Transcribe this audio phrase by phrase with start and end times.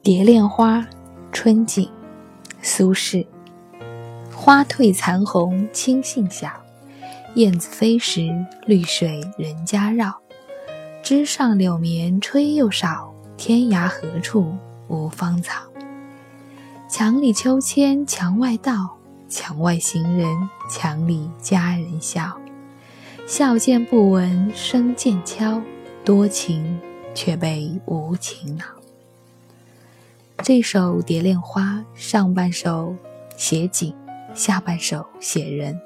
[0.00, 0.86] 蝶恋花，
[1.32, 1.90] 春景，
[2.62, 3.26] 苏轼。
[4.32, 6.48] 花褪残红青杏小，
[7.34, 8.30] 燕子飞时
[8.64, 10.16] 绿水人家绕。
[11.02, 14.54] 枝上柳绵吹又少，天涯何处
[14.86, 15.62] 无芳草。
[16.88, 18.96] 墙里秋千墙外道，
[19.28, 20.28] 墙外行人
[20.70, 22.38] 墙里佳人笑。
[23.26, 25.60] 笑渐不闻声渐悄，
[26.02, 26.80] 多情
[27.14, 28.64] 却被无情恼。
[30.48, 32.96] 这首《蝶恋花》上半首
[33.36, 33.94] 写景，
[34.32, 35.78] 下半首写人。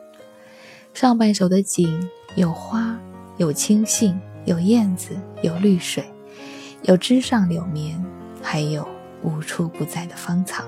[0.95, 2.97] 上半首的景有花，
[3.39, 6.05] 有青杏，有燕子，有绿水，
[6.83, 8.01] 有枝上柳绵，
[8.41, 8.87] 还有
[9.25, 10.63] 无处不在的芳草。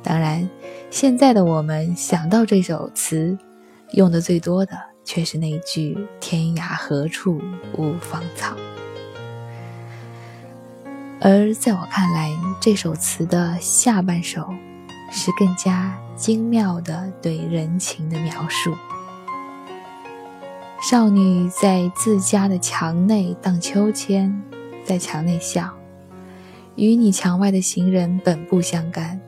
[0.00, 0.48] 当然，
[0.88, 3.36] 现在的我们想到这首词，
[3.94, 7.42] 用的最多的却是那句“天涯何处
[7.76, 8.54] 无芳草”。
[11.24, 14.44] 而在我看来，这首词的下半首
[15.12, 18.74] 是更加精妙的对人情的描述。
[20.82, 24.42] 少女在自家的墙内荡秋千，
[24.84, 25.72] 在墙内笑，
[26.74, 29.20] 与你墙外的行人本不相干。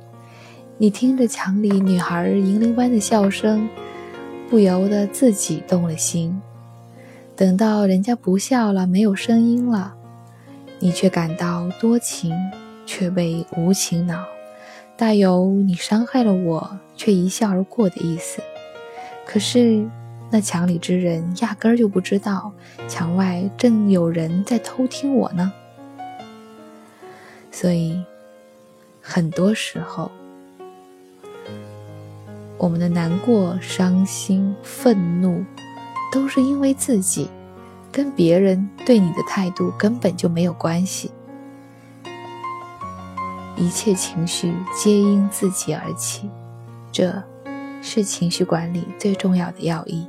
[0.77, 3.69] 你听着墙里女孩银铃般的笑声，
[4.51, 6.43] 不由得自己动了心。
[7.37, 9.95] 等到人家不笑了，没有声音了。
[10.85, 12.31] 你却感到多情，
[12.85, 14.23] 却被无情恼，
[14.99, 18.43] 大有你伤害了我，却一笑而过的意思。
[19.25, 19.83] 可是
[20.31, 22.53] 那墙里之人压根儿就不知道，
[22.87, 25.51] 墙外正有人在偷听我呢。
[27.51, 28.05] 所以，
[29.01, 30.11] 很多时候，
[32.59, 35.43] 我们的难过、伤心、愤怒，
[36.13, 37.31] 都是因为自己。
[37.95, 41.13] 跟别人对你的态度根本就没有关系，
[43.57, 46.29] 一切情绪皆因自己而起，
[46.91, 47.23] 这
[47.81, 50.09] 是情绪管理最重要的要义。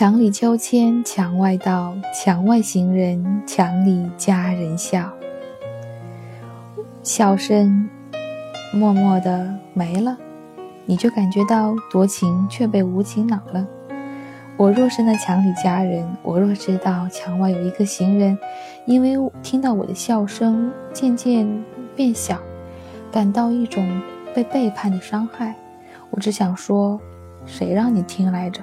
[0.00, 5.12] 墙里秋千墙外道，墙外行人墙里佳人笑。
[7.02, 7.86] 笑声
[8.72, 10.16] 默默的没了，
[10.86, 13.66] 你就感觉到多情却被无情恼了。
[14.56, 18.38] 我若是那墙里佳人，我若知道墙外有一个行人，
[18.86, 21.46] 因为听到我的笑声渐渐
[21.94, 22.38] 变小，
[23.12, 23.86] 感到一种
[24.34, 25.54] 被背叛的伤害，
[26.08, 26.98] 我只想说，
[27.44, 28.62] 谁让你听来着？